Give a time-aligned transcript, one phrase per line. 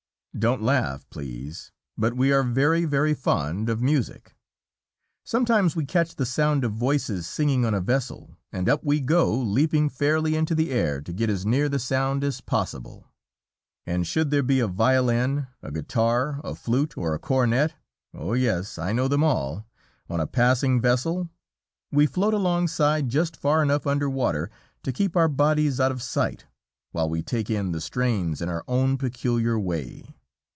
[0.39, 4.33] Don't laugh, please, but we are very, very fond of music.
[5.25, 9.35] Sometimes we catch the sound of voices singing on a vessel, and up we go,
[9.37, 13.11] leaping fairly into the air to get as near the sound as possible.
[13.85, 17.73] And should there be a violin, a guitar, flute, or a cornet
[18.13, 19.67] oh, yes, I know them all!
[20.09, 21.27] on a passing vessel,
[21.91, 24.49] we float alongside just far enough under water
[24.83, 26.45] to keep our bodies out of sight,
[26.93, 30.15] while we take in the strains in our own peculiar way.